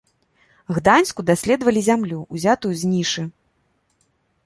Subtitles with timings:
[0.77, 3.31] Гданьску даследавалі зямлю, узятую з нішы.